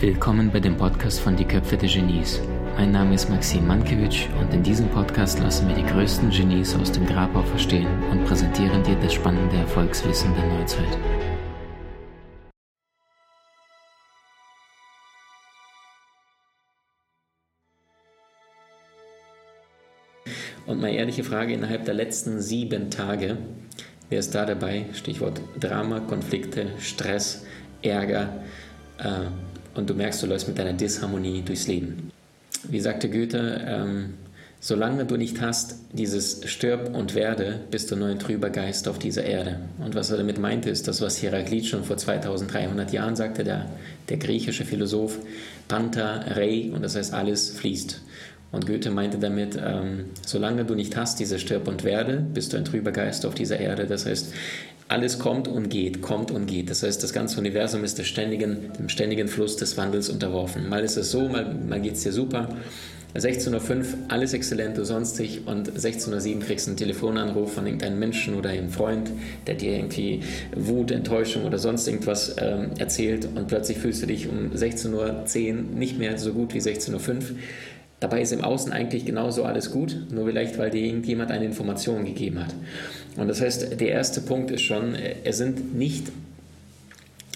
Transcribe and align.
Willkommen 0.00 0.50
bei 0.52 0.58
dem 0.58 0.76
Podcast 0.76 1.20
von 1.20 1.36
Die 1.36 1.44
Köpfe 1.44 1.76
der 1.76 1.88
Genies. 1.88 2.40
Mein 2.76 2.90
Name 2.90 3.14
ist 3.14 3.30
Maxim 3.30 3.68
Mankewitsch 3.68 4.26
und 4.40 4.52
in 4.52 4.64
diesem 4.64 4.88
Podcast 4.88 5.38
lassen 5.38 5.68
wir 5.68 5.76
die 5.76 5.86
größten 5.86 6.30
Genies 6.30 6.74
aus 6.74 6.90
dem 6.90 7.06
Grabau 7.06 7.42
verstehen 7.42 7.86
und 8.10 8.24
präsentieren 8.24 8.82
dir 8.82 8.96
das 8.96 9.14
spannende 9.14 9.58
Erfolgswissen 9.58 10.34
der 10.34 10.58
Neuzeit. 10.58 10.98
Und 20.66 20.80
meine 20.80 20.96
ehrliche 20.96 21.24
Frage 21.24 21.54
innerhalb 21.54 21.84
der 21.84 21.94
letzten 21.94 22.40
sieben 22.40 22.90
Tage, 22.90 23.38
wer 24.10 24.18
ist 24.18 24.34
da 24.34 24.44
dabei? 24.44 24.86
Stichwort 24.92 25.40
Drama, 25.58 26.00
Konflikte, 26.00 26.66
Stress, 26.78 27.44
Ärger. 27.82 28.42
Äh, 28.98 29.28
und 29.74 29.88
du 29.88 29.94
merkst, 29.94 30.22
du 30.22 30.26
läufst 30.26 30.48
mit 30.48 30.58
deiner 30.58 30.74
Disharmonie 30.74 31.42
durchs 31.42 31.66
Leben. 31.66 32.10
Wie 32.64 32.80
sagte 32.80 33.08
Goethe, 33.08 33.64
ähm, 33.66 34.14
solange 34.58 35.06
du 35.06 35.16
nicht 35.16 35.40
hast, 35.40 35.76
dieses 35.92 36.42
Stirb 36.50 36.94
und 36.94 37.14
Werde, 37.14 37.60
bist 37.70 37.90
du 37.90 37.96
nur 37.96 38.08
ein 38.08 38.18
trüber 38.18 38.50
Geist 38.50 38.88
auf 38.88 38.98
dieser 38.98 39.24
Erde. 39.24 39.60
Und 39.78 39.94
was 39.94 40.10
er 40.10 40.18
damit 40.18 40.38
meinte, 40.38 40.68
ist 40.68 40.86
das, 40.86 41.00
was 41.00 41.22
Heraklit 41.22 41.66
schon 41.66 41.84
vor 41.84 41.96
2300 41.96 42.92
Jahren 42.92 43.16
sagte, 43.16 43.44
der, 43.44 43.66
der 44.08 44.18
griechische 44.18 44.64
Philosoph, 44.64 45.18
Panta, 45.68 46.24
Rei, 46.28 46.70
und 46.74 46.82
das 46.82 46.96
heißt, 46.96 47.14
alles 47.14 47.50
fließt. 47.50 48.02
Und 48.52 48.66
Goethe 48.66 48.90
meinte 48.90 49.18
damit, 49.18 49.56
ähm, 49.56 50.06
solange 50.26 50.64
du 50.64 50.74
nicht 50.74 50.96
hast, 50.96 51.20
diese 51.20 51.38
Stirb 51.38 51.68
und 51.68 51.84
Werde, 51.84 52.24
bist 52.34 52.52
du 52.52 52.56
ein 52.56 52.64
trüber 52.64 52.90
Geist 52.90 53.24
auf 53.24 53.34
dieser 53.34 53.60
Erde. 53.60 53.86
Das 53.86 54.06
heißt, 54.06 54.32
alles 54.88 55.20
kommt 55.20 55.46
und 55.46 55.68
geht, 55.68 56.02
kommt 56.02 56.32
und 56.32 56.46
geht. 56.46 56.68
Das 56.68 56.82
heißt, 56.82 57.00
das 57.00 57.12
ganze 57.12 57.38
Universum 57.38 57.84
ist 57.84 58.04
ständigen, 58.04 58.72
dem 58.76 58.88
ständigen 58.88 59.28
Fluss 59.28 59.56
des 59.56 59.76
Wandels 59.76 60.08
unterworfen. 60.08 60.68
Mal 60.68 60.82
ist 60.82 60.96
es 60.96 61.12
so, 61.12 61.28
mal, 61.28 61.54
mal 61.54 61.80
geht 61.80 61.94
es 61.94 62.02
dir 62.02 62.12
super. 62.12 62.48
16.05 63.14 63.70
Uhr, 63.70 63.84
alles 64.08 64.34
exzellent, 64.34 64.78
du 64.78 64.84
sonstig 64.84 65.42
und 65.46 65.68
16.07 65.68 66.34
Uhr 66.36 66.40
kriegst 66.42 66.66
du 66.66 66.70
einen 66.70 66.76
Telefonanruf 66.76 67.54
von 67.54 67.66
irgendeinem 67.66 67.98
Menschen 67.98 68.34
oder 68.34 68.50
einem 68.50 68.70
Freund, 68.70 69.10
der 69.48 69.54
dir 69.54 69.72
irgendwie 69.72 70.22
Wut, 70.54 70.92
Enttäuschung 70.92 71.44
oder 71.44 71.58
sonst 71.58 71.88
irgendwas 71.88 72.36
ähm, 72.38 72.70
erzählt 72.78 73.26
und 73.34 73.48
plötzlich 73.48 73.78
fühlst 73.78 74.02
du 74.02 74.06
dich 74.06 74.28
um 74.28 74.52
16.10 74.52 74.94
Uhr 74.94 75.62
nicht 75.74 75.98
mehr 75.98 76.18
so 76.18 76.32
gut 76.32 76.54
wie 76.54 76.60
16.05 76.60 77.08
Uhr. 77.08 77.20
Dabei 78.00 78.22
ist 78.22 78.32
im 78.32 78.42
Außen 78.42 78.72
eigentlich 78.72 79.04
genauso 79.04 79.44
alles 79.44 79.70
gut, 79.70 79.96
nur 80.10 80.26
vielleicht, 80.26 80.58
weil 80.58 80.70
dir 80.70 80.80
irgendjemand 80.80 81.30
eine 81.30 81.44
Information 81.44 82.06
gegeben 82.06 82.40
hat. 82.40 82.54
Und 83.16 83.28
das 83.28 83.42
heißt, 83.42 83.78
der 83.78 83.88
erste 83.88 84.22
Punkt 84.22 84.50
ist 84.50 84.62
schon, 84.62 84.94
es 85.24 85.36
sind 85.36 85.74
nicht 85.74 86.10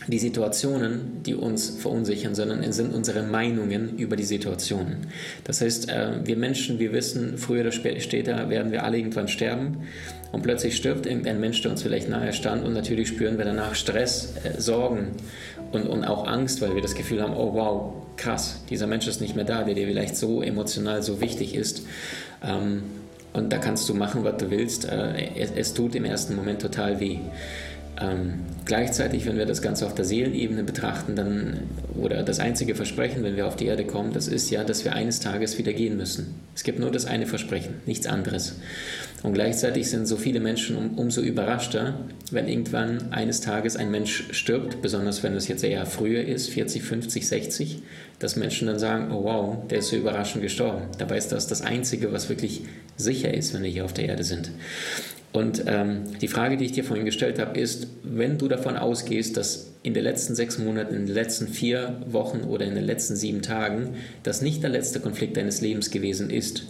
die 0.07 0.19
Situationen, 0.19 1.23
die 1.25 1.35
uns 1.35 1.71
verunsichern, 1.71 2.35
sondern 2.35 2.63
es 2.63 2.77
sind 2.77 2.95
unsere 2.95 3.23
Meinungen 3.23 3.97
über 3.97 4.17
die 4.17 4.25
Situationen. 4.25 5.07
Das 5.45 5.61
heißt, 5.61 5.89
äh, 5.89 6.25
wir 6.25 6.37
Menschen, 6.37 6.79
wir 6.79 6.93
wissen, 6.93 7.39
früher 7.39 7.63
oder 7.63 7.73
später 7.73 8.51
werden 8.51 8.73
wir 8.73 8.85
alle 8.85 8.99
irgendwann 8.99 9.29
sterben 9.29 9.87
und 10.33 10.43
plötzlich 10.43 10.77
stirbt 10.77 11.07
irgendein 11.07 11.41
Mensch, 11.41 11.63
der 11.63 11.71
uns 11.71 11.83
vielleicht 11.83 12.09
nahe 12.09 12.33
stand 12.33 12.65
und 12.65 12.75
natürlich 12.75 13.09
spüren 13.09 13.39
wir 13.39 13.45
danach 13.45 13.75
Stress, 13.75 14.35
äh, 14.45 14.61
Sorgen 14.61 15.13
und, 15.73 15.87
und 15.87 16.05
auch 16.05 16.27
Angst, 16.27 16.61
weil 16.61 16.75
wir 16.75 16.83
das 16.83 16.95
Gefühl 16.95 17.23
haben, 17.23 17.35
oh 17.35 17.55
wow, 17.55 17.93
krass, 18.17 18.63
dieser 18.71 18.87
Mensch 18.87 19.07
ist 19.07 19.21
nicht 19.21 19.37
mehr 19.37 19.45
da, 19.45 19.65
der 19.65 19.75
dir 19.75 19.87
vielleicht 19.87 20.17
so 20.17 20.43
emotional 20.43 21.03
so 21.03 21.21
wichtig 21.21 21.55
ist. 21.55 21.83
Ähm, 22.43 22.83
und 23.33 23.53
da 23.53 23.59
kannst 23.59 23.89
du 23.89 23.95
machen, 23.95 24.23
was 24.23 24.37
du 24.37 24.51
willst. 24.51 24.85
Äh, 24.85 25.31
es, 25.37 25.51
es 25.51 25.75
tut 25.75 25.95
im 25.97 26.05
ersten 26.05 26.37
Moment 26.37 26.63
total 26.63 27.01
weh. 27.01 27.19
Ähm, 28.01 28.41
gleichzeitig, 28.65 29.25
wenn 29.27 29.37
wir 29.37 29.47
das 29.47 29.63
Ganze 29.63 29.87
auf 29.87 29.95
der 29.95 30.05
Seelenebene 30.05 30.65
betrachten, 30.65 31.15
dann, 31.15 31.61
oder 31.95 32.23
das 32.23 32.41
einzige 32.41 32.75
Versprechen, 32.75 33.23
wenn 33.23 33.37
wir 33.37 33.47
auf 33.47 33.57
die 33.57 33.67
Erde 33.67 33.85
kommen, 33.85 34.13
das 34.13 34.27
ist 34.27 34.51
ja, 34.51 34.65
dass 34.65 34.85
wir 34.85 34.95
eines 34.95 35.21
Tages 35.21 35.59
wieder 35.59 35.73
gehen 35.73 35.97
müssen. 35.97 36.35
Es 36.57 36.65
gibt 36.65 36.81
nur 36.81 36.91
das 36.91 37.05
eine 37.05 37.27
Versprechen, 37.27 37.75
nichts 37.87 38.07
anderes. 38.07 38.57
Und 39.23 39.33
gleichzeitig 39.33 39.89
sind 39.89 40.07
so 40.07 40.17
viele 40.17 40.41
Menschen 40.41 40.77
um, 40.77 40.99
umso 40.99 41.21
überraschter, 41.21 41.95
wenn 42.31 42.49
irgendwann 42.49 43.13
eines 43.13 43.41
Tages 43.41 43.77
ein 43.77 43.91
Mensch 43.91 44.25
stirbt, 44.33 44.83
besonders 44.83 45.23
wenn 45.23 45.35
es 45.35 45.47
jetzt 45.47 45.63
eher 45.63 45.87
früher 45.87 46.25
ist, 46.25 46.51
40, 46.51 46.83
50, 46.83 47.29
60, 47.29 47.83
dass 48.19 48.37
Menschen 48.37 48.67
dann 48.67 48.79
sagen, 48.79 49.13
oh 49.13 49.25
wow, 49.25 49.57
der 49.69 49.79
ist 49.79 49.89
so 49.89 49.97
überraschend 49.97 50.43
gestorben. 50.43 50.89
Dabei 50.99 51.17
ist 51.17 51.33
das 51.33 51.47
das 51.47 51.63
Einzige, 51.63 52.13
was 52.13 52.29
wirklich 52.29 52.63
sicher 52.97 53.33
ist, 53.33 53.55
wenn 53.55 53.63
wir 53.63 53.71
hier 53.71 53.85
auf 53.85 53.93
der 53.93 54.07
Erde 54.07 54.25
sind. 54.25 54.51
Und 55.35 55.65
ähm, 55.67 56.05
die 56.21 56.29
Frage, 56.29 56.57
die 56.57 56.65
ich 56.65 56.73
dir 56.73 56.85
vorhin 56.85 57.05
gestellt 57.05 57.41
habe, 57.41 57.59
ist, 57.59 57.89
wenn 58.05 58.39
du 58.39 58.47
davon 58.47 58.77
ausgehst, 58.77 59.37
dass 59.37 59.74
in 59.85 59.93
den 59.93 60.03
letzten 60.03 60.35
sechs 60.35 60.59
Monaten, 60.59 60.95
in 60.95 61.05
den 61.05 61.15
letzten 61.15 61.47
vier 61.47 62.01
Wochen 62.07 62.41
oder 62.41 62.65
in 62.65 62.75
den 62.75 62.85
letzten 62.85 63.17
sieben 63.17 63.43
Tagen 63.43 63.91
das 64.23 64.41
nicht 64.41 64.63
der 64.63 64.71
letzte 64.71 64.99
Konflikt 64.99 65.37
deines 65.37 65.61
Lebens 65.61 65.91
gewesen 65.91 66.31
ist, 66.31 66.67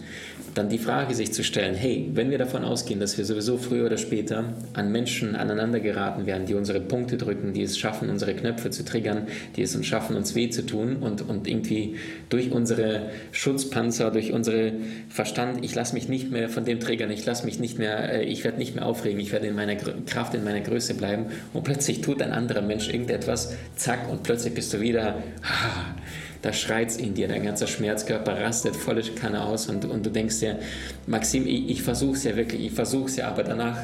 dann 0.53 0.69
die 0.69 0.77
Frage 0.77 1.13
sich 1.15 1.33
zu 1.33 1.43
stellen, 1.43 1.75
hey, 1.75 2.09
wenn 2.13 2.29
wir 2.29 2.37
davon 2.37 2.63
ausgehen, 2.63 2.99
dass 2.99 3.17
wir 3.17 3.25
sowieso 3.25 3.57
früher 3.57 3.85
oder 3.85 3.97
später 3.97 4.53
an 4.73 4.91
Menschen 4.91 5.35
aneinander 5.35 5.79
geraten 5.79 6.25
werden, 6.25 6.45
die 6.45 6.53
unsere 6.53 6.79
Punkte 6.79 7.17
drücken, 7.17 7.53
die 7.53 7.61
es 7.61 7.77
schaffen, 7.77 8.09
unsere 8.09 8.33
Knöpfe 8.33 8.69
zu 8.69 8.83
triggern, 8.83 9.27
die 9.55 9.61
es 9.61 9.75
uns 9.75 9.85
schaffen, 9.85 10.15
uns 10.15 10.35
weh 10.35 10.49
zu 10.49 10.65
tun 10.65 10.97
und, 10.97 11.21
und 11.21 11.47
irgendwie 11.47 11.95
durch 12.29 12.51
unsere 12.51 13.09
Schutzpanzer, 13.31 14.11
durch 14.11 14.31
unsere 14.31 14.73
Verstand, 15.09 15.63
ich 15.63 15.75
lasse 15.75 15.93
mich 15.93 16.07
nicht 16.07 16.31
mehr 16.31 16.49
von 16.49 16.65
dem 16.65 16.79
triggern, 16.79 17.11
ich 17.11 17.25
lasse 17.25 17.45
mich 17.45 17.59
nicht 17.59 17.77
mehr, 17.77 18.13
äh, 18.13 18.23
ich 18.23 18.43
werde 18.43 18.57
nicht 18.57 18.75
mehr 18.75 18.85
aufregen, 18.85 19.19
ich 19.19 19.31
werde 19.31 19.47
in 19.47 19.55
meiner 19.55 19.75
Kraft, 19.75 20.33
in 20.35 20.43
meiner 20.43 20.61
Größe 20.61 20.93
bleiben 20.95 21.27
und 21.53 21.63
plötzlich 21.63 22.01
tut 22.01 22.21
ein 22.21 22.31
anderer 22.31 22.61
Mensch 22.61 22.89
irgendetwas, 23.05 23.53
zack, 23.75 24.09
und 24.09 24.23
plötzlich 24.23 24.53
bist 24.53 24.73
du 24.73 24.81
wieder, 24.81 25.23
ah, 25.43 25.95
da 26.41 26.53
schreit 26.53 26.89
es 26.89 26.97
in 26.97 27.13
dir, 27.13 27.27
dein 27.27 27.43
ganzer 27.43 27.67
Schmerzkörper 27.67 28.39
rastet 28.39 28.75
volle 28.75 29.01
Kanne 29.01 29.43
aus 29.43 29.67
und, 29.67 29.85
und 29.85 30.05
du 30.05 30.09
denkst 30.09 30.39
dir, 30.39 30.59
Maxim, 31.07 31.47
ich, 31.47 31.69
ich 31.69 31.81
versuche 31.83 32.15
es 32.15 32.23
ja 32.23 32.35
wirklich, 32.35 32.65
ich 32.65 32.71
versuche 32.71 33.05
es 33.05 33.15
ja, 33.15 33.27
aber 33.27 33.43
danach, 33.43 33.77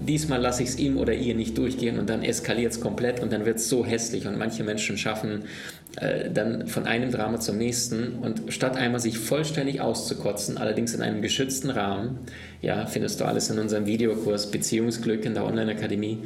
diesmal 0.00 0.40
lasse 0.40 0.62
ich 0.62 0.70
es 0.70 0.78
ihm 0.78 0.96
oder 0.96 1.14
ihr 1.14 1.34
nicht 1.34 1.56
durchgehen 1.56 1.98
und 1.98 2.10
dann 2.10 2.22
eskaliert 2.22 2.72
es 2.72 2.80
komplett 2.80 3.20
und 3.20 3.32
dann 3.32 3.44
wird 3.44 3.56
es 3.56 3.68
so 3.68 3.84
hässlich 3.84 4.26
und 4.26 4.36
manche 4.36 4.64
Menschen 4.64 4.98
schaffen 4.98 5.44
äh, 5.96 6.30
dann 6.30 6.66
von 6.68 6.86
einem 6.86 7.10
Drama 7.10 7.38
zum 7.38 7.58
nächsten 7.58 8.14
und 8.14 8.42
statt 8.48 8.76
einmal 8.76 9.00
sich 9.00 9.18
vollständig 9.18 9.80
auszukotzen, 9.80 10.56
allerdings 10.56 10.94
in 10.94 11.02
einem 11.02 11.22
geschützten 11.22 11.70
Rahmen, 11.70 12.18
ja, 12.62 12.86
findest 12.86 13.20
du 13.20 13.24
alles 13.24 13.50
in 13.50 13.58
unserem 13.58 13.86
Videokurs 13.86 14.50
Beziehungsglück 14.50 15.24
in 15.24 15.34
der 15.34 15.44
Online-Akademie, 15.44 16.18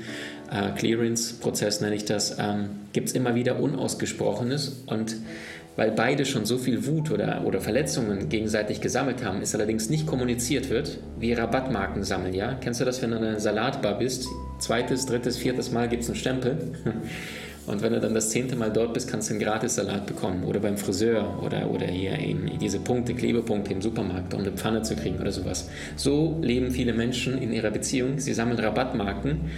äh, 0.51 0.71
Clearance-Prozess 0.77 1.81
nenne 1.81 1.97
ich 1.97 2.05
das, 2.05 2.37
ähm, 2.39 2.71
gibt 2.93 3.09
es 3.09 3.15
immer 3.15 3.35
wieder 3.35 3.61
Unausgesprochenes 3.61 4.85
und 4.87 5.17
weil 5.77 5.91
beide 5.91 6.25
schon 6.25 6.47
so 6.47 6.57
viel 6.57 6.87
Wut 6.87 7.11
oder, 7.11 7.43
oder 7.45 7.61
Verletzungen 7.61 8.31
gegenseitig 8.31 8.81
gesammelt 8.81 9.23
haben, 9.23 9.43
es 9.43 9.55
allerdings 9.55 9.91
nicht 9.91 10.07
kommuniziert 10.07 10.71
wird, 10.71 10.99
wie 11.21 11.35
Rabattmarken 11.35 12.03
sammeln, 12.03 12.33
ja? 12.33 12.55
Kennst 12.55 12.81
du 12.81 12.87
das, 12.87 13.03
wenn 13.03 13.11
du 13.11 13.19
in 13.19 13.25
einer 13.25 13.41
Salatbar 13.41 13.99
bist? 13.99 14.27
Zweites, 14.59 15.05
drittes, 15.05 15.37
viertes 15.37 15.71
Mal 15.71 15.89
gibt 15.89 16.03
es 16.03 16.09
einen 16.09 16.17
Stempel. 16.17 16.57
Und 17.67 17.83
wenn 17.83 17.93
du 17.93 18.01
dann 18.01 18.15
das 18.15 18.31
zehnte 18.31 18.55
Mal 18.55 18.73
dort 18.73 18.95
bist, 18.95 19.11
kannst 19.11 19.29
du 19.29 19.35
einen 19.35 19.43
Gratis-Salat 19.43 20.07
bekommen. 20.07 20.45
Oder 20.45 20.61
beim 20.61 20.79
Friseur 20.79 21.43
oder, 21.43 21.69
oder 21.69 21.87
hier 21.87 22.17
eben 22.19 22.49
diese 22.61 22.79
Punkte, 22.79 23.13
Klebepunkte 23.13 23.73
im 23.73 23.83
Supermarkt, 23.83 24.35
um 24.35 24.41
eine 24.41 24.53
Pfanne 24.53 24.83
zu 24.83 24.95
kriegen 24.95 25.19
oder 25.19 25.33
sowas. 25.33 25.69
So 25.97 26.39
leben 26.43 26.71
viele 26.71 26.93
Menschen 26.93 27.37
in 27.43 27.53
ihrer 27.53 27.73
Beziehung. 27.73 28.21
Sie 28.21 28.35
sammeln 28.35 28.61
Rabattmarken 28.61 29.51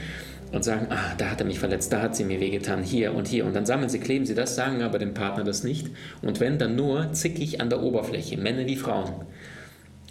und 0.53 0.65
sagen, 0.65 0.87
ah, 0.91 1.15
da 1.19 1.31
hat 1.31 1.41
er 1.41 1.47
mich 1.47 1.59
verletzt, 1.59 1.93
da 1.93 2.01
hat 2.01 2.17
sie 2.17 2.25
mir 2.25 2.41
wehgetan, 2.41 2.83
hier 2.83 3.15
und 3.15 3.29
hier. 3.29 3.45
Und 3.45 3.55
dann 3.55 3.67
sammeln 3.67 3.89
sie, 3.89 3.99
kleben 3.99 4.27
sie 4.27 4.35
das, 4.35 4.57
sagen 4.57 4.83
aber 4.83 4.99
dem 4.99 5.15
Partner 5.15 5.45
das 5.45 5.65
nicht. 5.65 5.89
Und 6.23 6.41
wenn, 6.41 6.59
dann 6.59 6.77
nur 6.77 7.13
zickig 7.13 7.61
an 7.61 7.71
der 7.71 7.83
Oberfläche, 7.83 8.37
Männer 8.39 8.67
wie 8.67 8.77
Frauen. 8.77 9.13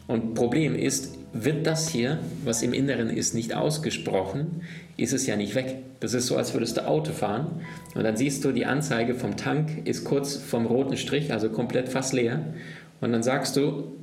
Und 0.07 0.35
Problem 0.35 0.75
ist, 0.75 1.17
wird 1.33 1.67
das 1.67 1.89
hier, 1.89 2.19
was 2.43 2.63
im 2.63 2.73
Inneren 2.73 3.09
ist, 3.09 3.33
nicht 3.33 3.53
ausgesprochen, 3.53 4.61
ist 4.95 5.13
es 5.13 5.27
ja 5.27 5.35
nicht 5.35 5.55
weg. 5.55 5.77
Das 5.99 6.13
ist 6.13 6.27
so, 6.27 6.37
als 6.37 6.53
würdest 6.53 6.77
du 6.77 6.87
Auto 6.87 7.11
fahren 7.11 7.61
und 7.93 8.03
dann 8.03 8.15
siehst 8.15 8.45
du, 8.45 8.51
die 8.51 8.65
Anzeige 8.65 9.15
vom 9.15 9.35
Tank 9.35 9.85
ist 9.85 10.05
kurz 10.05 10.35
vom 10.35 10.65
roten 10.65 10.97
Strich, 10.97 11.33
also 11.33 11.49
komplett 11.49 11.89
fast 11.89 12.13
leer. 12.13 12.53
Und 13.01 13.11
dann 13.11 13.23
sagst 13.23 13.57
du, 13.57 13.97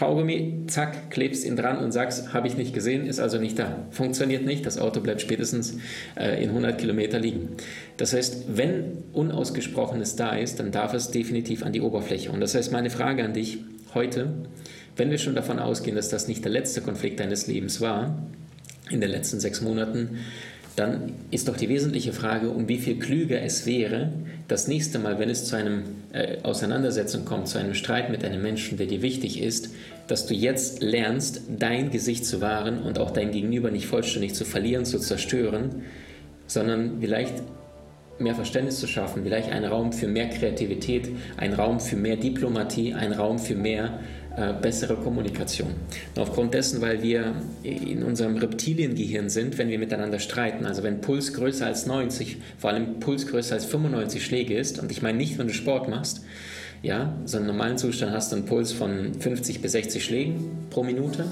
Kaugummi, 0.00 0.64
zack, 0.66 1.10
klebst 1.10 1.44
ihn 1.44 1.56
dran 1.56 1.76
und 1.76 1.92
sagst, 1.92 2.32
habe 2.32 2.48
ich 2.48 2.56
nicht 2.56 2.72
gesehen, 2.72 3.04
ist 3.04 3.20
also 3.20 3.36
nicht 3.36 3.58
da. 3.58 3.84
Funktioniert 3.90 4.46
nicht, 4.46 4.64
das 4.64 4.78
Auto 4.78 5.00
bleibt 5.02 5.20
spätestens 5.20 5.76
äh, 6.18 6.42
in 6.42 6.48
100 6.48 6.78
Kilometer 6.78 7.18
liegen. 7.18 7.50
Das 7.98 8.14
heißt, 8.14 8.56
wenn 8.56 9.04
Unausgesprochenes 9.12 10.16
da 10.16 10.30
ist, 10.30 10.58
dann 10.58 10.72
darf 10.72 10.94
es 10.94 11.10
definitiv 11.10 11.62
an 11.62 11.74
die 11.74 11.82
Oberfläche. 11.82 12.32
Und 12.32 12.40
das 12.40 12.54
heißt, 12.54 12.72
meine 12.72 12.88
Frage 12.88 13.22
an 13.22 13.34
dich 13.34 13.58
heute, 13.92 14.32
wenn 14.96 15.10
wir 15.10 15.18
schon 15.18 15.34
davon 15.34 15.58
ausgehen, 15.58 15.96
dass 15.96 16.08
das 16.08 16.28
nicht 16.28 16.46
der 16.46 16.52
letzte 16.52 16.80
Konflikt 16.80 17.20
deines 17.20 17.46
Lebens 17.46 17.82
war, 17.82 18.22
in 18.88 19.02
den 19.02 19.10
letzten 19.10 19.38
sechs 19.38 19.60
Monaten, 19.60 20.16
dann 20.80 21.12
ist 21.30 21.46
doch 21.46 21.58
die 21.58 21.68
wesentliche 21.68 22.14
Frage, 22.14 22.48
um 22.48 22.66
wie 22.66 22.78
viel 22.78 22.98
klüger 22.98 23.42
es 23.42 23.66
wäre, 23.66 24.10
das 24.48 24.66
nächste 24.66 24.98
Mal, 24.98 25.18
wenn 25.18 25.28
es 25.28 25.44
zu 25.44 25.54
einer 25.54 25.82
äh, 26.14 26.38
Auseinandersetzung 26.42 27.26
kommt, 27.26 27.48
zu 27.48 27.58
einem 27.58 27.74
Streit 27.74 28.08
mit 28.10 28.24
einem 28.24 28.40
Menschen, 28.40 28.78
der 28.78 28.86
dir 28.86 29.02
wichtig 29.02 29.42
ist, 29.42 29.74
dass 30.06 30.24
du 30.24 30.32
jetzt 30.32 30.82
lernst, 30.82 31.42
dein 31.58 31.90
Gesicht 31.90 32.24
zu 32.24 32.40
wahren 32.40 32.78
und 32.82 32.98
auch 32.98 33.10
dein 33.10 33.30
Gegenüber 33.30 33.70
nicht 33.70 33.86
vollständig 33.86 34.34
zu 34.34 34.46
verlieren, 34.46 34.86
zu 34.86 34.98
zerstören, 34.98 35.82
sondern 36.46 36.98
vielleicht 37.00 37.34
mehr 38.18 38.34
Verständnis 38.34 38.80
zu 38.80 38.86
schaffen, 38.86 39.22
vielleicht 39.22 39.52
einen 39.52 39.66
Raum 39.66 39.92
für 39.92 40.08
mehr 40.08 40.30
Kreativität, 40.30 41.10
einen 41.36 41.52
Raum 41.52 41.78
für 41.78 41.96
mehr 41.96 42.16
Diplomatie, 42.16 42.94
einen 42.94 43.12
Raum 43.12 43.38
für 43.38 43.54
mehr 43.54 44.00
äh, 44.36 44.52
bessere 44.52 44.96
Kommunikation. 44.96 45.70
Und 46.14 46.22
aufgrund 46.22 46.54
dessen, 46.54 46.80
weil 46.80 47.02
wir 47.02 47.34
in 47.62 48.02
unserem 48.02 48.36
Reptiliengehirn 48.36 49.28
sind, 49.28 49.58
wenn 49.58 49.68
wir 49.68 49.78
miteinander 49.78 50.18
streiten, 50.18 50.66
also 50.66 50.82
wenn 50.82 51.00
Puls 51.00 51.34
größer 51.34 51.66
als 51.66 51.86
90, 51.86 52.36
vor 52.58 52.70
allem 52.70 53.00
Puls 53.00 53.26
größer 53.26 53.54
als 53.54 53.64
95 53.64 54.24
Schläge 54.24 54.56
ist, 54.56 54.78
und 54.78 54.90
ich 54.92 55.02
meine 55.02 55.18
nicht, 55.18 55.38
wenn 55.38 55.48
du 55.48 55.52
Sport 55.52 55.88
machst, 55.88 56.24
ja, 56.82 57.14
so 57.24 57.36
einen 57.36 57.46
normalen 57.46 57.76
Zustand 57.76 58.12
hast 58.12 58.32
du 58.32 58.36
einen 58.36 58.46
Puls 58.46 58.72
von 58.72 59.14
50 59.14 59.60
bis 59.60 59.72
60 59.72 60.04
Schlägen 60.04 60.50
pro 60.70 60.82
Minute. 60.82 61.26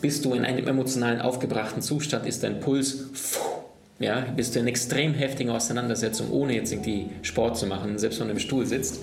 Bist 0.00 0.24
du 0.24 0.34
in 0.34 0.44
einem 0.44 0.68
emotionalen 0.68 1.20
aufgebrachten 1.20 1.82
Zustand, 1.82 2.26
ist 2.26 2.42
dein 2.42 2.60
Puls 2.60 3.06
ja, 4.00 4.20
bist 4.36 4.54
du 4.54 4.60
in 4.60 4.66
extrem 4.66 5.14
heftiger 5.14 5.54
Auseinandersetzung, 5.54 6.30
ohne 6.30 6.54
jetzt 6.54 6.72
irgendwie 6.72 7.06
Sport 7.22 7.56
zu 7.56 7.66
machen, 7.66 7.96
selbst 7.96 8.18
wenn 8.20 8.26
du 8.26 8.32
im 8.32 8.40
Stuhl 8.40 8.66
sitzt, 8.66 9.00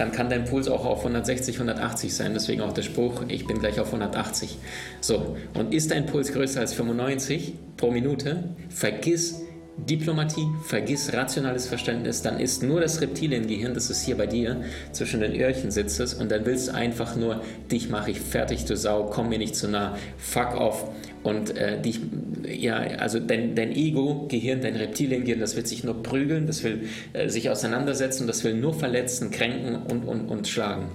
dann 0.00 0.12
kann 0.12 0.30
dein 0.30 0.46
Puls 0.46 0.66
auch 0.66 0.86
auf 0.86 1.00
160, 1.00 1.56
180 1.56 2.14
sein. 2.14 2.32
Deswegen 2.32 2.62
auch 2.62 2.72
der 2.72 2.82
Spruch, 2.82 3.22
ich 3.28 3.46
bin 3.46 3.58
gleich 3.58 3.78
auf 3.78 3.88
180. 3.88 4.56
So, 5.02 5.36
und 5.52 5.74
ist 5.74 5.90
dein 5.90 6.06
Puls 6.06 6.32
größer 6.32 6.60
als 6.60 6.72
95 6.72 7.52
pro 7.76 7.90
Minute, 7.90 8.44
vergiss 8.70 9.42
Diplomatie, 9.76 10.46
vergiss 10.64 11.12
rationales 11.12 11.66
Verständnis, 11.66 12.22
dann 12.22 12.38
ist 12.38 12.62
nur 12.62 12.80
das 12.80 13.00
Reptiliengehirn, 13.00 13.72
das 13.72 13.88
ist 13.88 14.02
hier 14.04 14.16
bei 14.16 14.26
dir, 14.26 14.62
zwischen 14.92 15.20
den 15.20 15.34
Öhrchen 15.34 15.70
sitzt 15.70 16.20
und 16.20 16.30
dann 16.30 16.44
willst 16.44 16.68
du 16.68 16.74
einfach 16.74 17.16
nur, 17.16 17.42
dich 17.70 17.88
mache 17.88 18.10
ich 18.10 18.20
fertig, 18.20 18.66
du 18.66 18.76
Sau, 18.76 19.04
komm 19.04 19.30
mir 19.30 19.38
nicht 19.38 19.56
zu 19.56 19.68
nah, 19.68 19.96
fuck 20.18 20.54
off 20.54 20.90
und 21.22 21.56
äh, 21.56 21.80
dich, 21.80 22.00
ja, 22.52 22.76
also 22.76 23.18
dein, 23.20 23.54
dein 23.54 23.72
Ego-Gehirn, 23.72 24.60
dein 24.60 24.76
Reptiliengehirn, 24.76 25.40
das 25.40 25.56
wird 25.56 25.68
sich 25.68 25.84
nur 25.84 26.02
prügeln, 26.02 26.46
das 26.46 26.62
will 26.64 26.88
äh, 27.12 27.28
sich 27.28 27.50
auseinandersetzen, 27.50 28.26
das 28.26 28.44
will 28.44 28.54
nur 28.54 28.74
verletzen, 28.74 29.30
kränken 29.30 29.76
und, 29.76 30.04
und, 30.04 30.28
und 30.28 30.48
schlagen. 30.48 30.88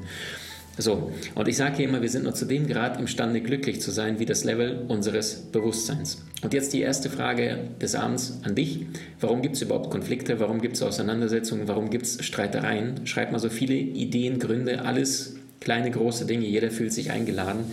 So, 0.77 1.11
und 1.35 1.47
ich 1.47 1.55
sage 1.55 1.77
hier 1.77 1.87
immer, 1.87 2.01
wir 2.01 2.09
sind 2.09 2.23
nur 2.23 2.33
zu 2.33 2.45
dem 2.45 2.67
Grad 2.67 2.99
imstande, 2.99 3.39
glücklich 3.39 3.79
zu 3.79 3.91
sein, 3.91 4.19
wie 4.19 4.25
das 4.25 4.43
Level 4.43 4.83
unseres 4.89 5.35
Bewusstseins. 5.35 6.25
Und 6.41 6.53
jetzt 6.53 6.73
die 6.73 6.81
erste 6.81 7.09
Frage 7.09 7.59
des 7.81 7.95
Abends 7.95 8.39
an 8.43 8.55
dich. 8.55 8.85
Warum 9.21 9.41
gibt 9.41 9.55
es 9.55 9.61
überhaupt 9.61 9.89
Konflikte? 9.89 10.39
Warum 10.41 10.59
gibt 10.59 10.75
es 10.75 10.83
Auseinandersetzungen? 10.83 11.69
Warum 11.69 11.89
gibt 11.89 12.05
es 12.05 12.25
Streitereien? 12.25 13.07
Schreib 13.07 13.31
mal 13.31 13.39
so 13.39 13.49
viele 13.49 13.73
Ideen, 13.73 14.37
Gründe, 14.37 14.83
alles 14.83 15.35
kleine, 15.61 15.91
große 15.91 16.25
Dinge. 16.25 16.45
Jeder 16.45 16.71
fühlt 16.71 16.91
sich 16.91 17.09
eingeladen. 17.09 17.65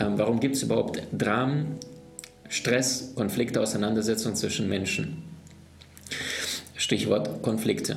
Ähm, 0.00 0.14
warum 0.16 0.40
gibt 0.40 0.56
es 0.56 0.62
überhaupt 0.64 1.02
Dramen, 1.16 1.76
Stress, 2.50 3.12
Konflikte, 3.14 3.60
Auseinandersetzungen 3.60 4.34
zwischen 4.34 4.68
Menschen? 4.68 5.22
Stichwort 6.74 7.42
Konflikte. 7.42 7.96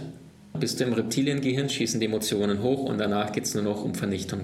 Bist 0.59 0.79
du 0.79 0.83
im 0.83 0.93
Reptiliengehirn, 0.93 1.69
schießen 1.69 1.99
die 1.99 2.05
Emotionen 2.05 2.61
hoch 2.61 2.83
und 2.83 2.99
danach 2.99 3.31
geht 3.31 3.45
es 3.45 3.55
nur 3.55 3.63
noch 3.63 3.83
um 3.83 3.95
Vernichtung. 3.95 4.41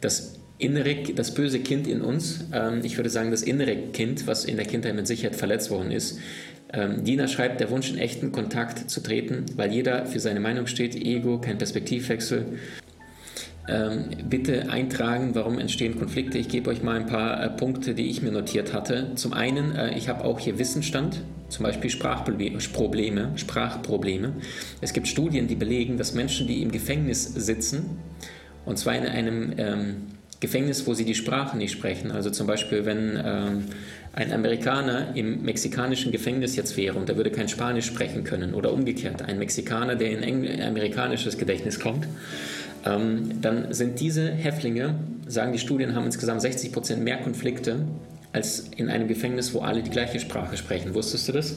Das 0.00 0.34
innere, 0.58 0.96
das 1.14 1.32
böse 1.32 1.60
Kind 1.60 1.86
in 1.86 2.00
uns, 2.00 2.44
ähm, 2.52 2.80
ich 2.82 2.96
würde 2.96 3.08
sagen, 3.08 3.30
das 3.30 3.42
innere 3.42 3.76
Kind, 3.92 4.26
was 4.26 4.44
in 4.44 4.56
der 4.56 4.66
Kindheit 4.66 4.96
mit 4.96 5.06
Sicherheit 5.06 5.36
verletzt 5.36 5.70
worden 5.70 5.92
ist. 5.92 6.18
Ähm, 6.72 7.04
Dina 7.04 7.28
schreibt, 7.28 7.60
der 7.60 7.70
Wunsch 7.70 7.88
in 7.88 7.98
echten 7.98 8.32
Kontakt 8.32 8.90
zu 8.90 9.00
treten, 9.00 9.46
weil 9.54 9.72
jeder 9.72 10.06
für 10.06 10.18
seine 10.18 10.40
Meinung 10.40 10.66
steht, 10.66 10.96
Ego, 10.96 11.40
kein 11.40 11.58
Perspektivwechsel. 11.58 12.58
Ähm, 13.68 14.10
bitte 14.28 14.70
eintragen, 14.70 15.34
warum 15.34 15.58
entstehen 15.58 15.98
Konflikte. 15.98 16.38
Ich 16.38 16.48
gebe 16.48 16.70
euch 16.70 16.82
mal 16.82 16.96
ein 16.96 17.06
paar 17.06 17.42
äh, 17.42 17.50
Punkte, 17.50 17.94
die 17.94 18.08
ich 18.08 18.22
mir 18.22 18.30
notiert 18.30 18.72
hatte. 18.72 19.12
Zum 19.16 19.32
einen, 19.32 19.74
äh, 19.74 19.96
ich 19.98 20.08
habe 20.08 20.24
auch 20.24 20.38
hier 20.38 20.58
Wissensstand, 20.58 21.22
zum 21.48 21.64
Beispiel 21.64 21.90
Sprachprobleme, 21.90 23.32
Sprachprobleme. 23.36 24.32
Es 24.80 24.92
gibt 24.92 25.08
Studien, 25.08 25.48
die 25.48 25.56
belegen, 25.56 25.98
dass 25.98 26.14
Menschen, 26.14 26.46
die 26.46 26.62
im 26.62 26.70
Gefängnis 26.70 27.24
sitzen, 27.24 27.98
und 28.64 28.78
zwar 28.78 28.96
in 28.96 29.06
einem 29.06 29.52
ähm, 29.56 29.96
Gefängnis, 30.38 30.86
wo 30.86 30.94
sie 30.94 31.04
die 31.04 31.14
Sprache 31.14 31.56
nicht 31.56 31.72
sprechen, 31.72 32.10
also 32.12 32.30
zum 32.30 32.46
Beispiel, 32.46 32.84
wenn 32.84 33.18
ähm, 33.24 33.64
ein 34.12 34.32
Amerikaner 34.32 35.14
im 35.14 35.42
mexikanischen 35.42 36.12
Gefängnis 36.12 36.56
jetzt 36.56 36.76
wäre 36.76 36.98
und 36.98 37.08
er 37.08 37.16
würde 37.16 37.30
kein 37.30 37.48
Spanisch 37.48 37.86
sprechen 37.86 38.22
können 38.22 38.54
oder 38.54 38.72
umgekehrt, 38.72 39.22
ein 39.22 39.38
Mexikaner, 39.38 39.96
der 39.96 40.10
in 40.10 40.22
ein 40.24 40.62
amerikanisches 40.62 41.36
Gedächtnis 41.38 41.80
kommt, 41.80 42.06
dann 42.86 43.72
sind 43.72 43.98
diese 44.00 44.30
Häftlinge, 44.30 44.94
sagen 45.26 45.52
die 45.52 45.58
Studien, 45.58 45.94
haben 45.94 46.06
insgesamt 46.06 46.40
60 46.40 46.72
Prozent 46.72 47.02
mehr 47.02 47.18
Konflikte 47.18 47.80
als 48.32 48.68
in 48.76 48.90
einem 48.90 49.08
Gefängnis, 49.08 49.54
wo 49.54 49.60
alle 49.60 49.82
die 49.82 49.90
gleiche 49.90 50.20
Sprache 50.20 50.56
sprechen. 50.56 50.94
Wusstest 50.94 51.28
du 51.28 51.32
das? 51.32 51.56